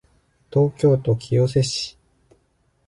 [0.51, 1.95] 東京都清瀬市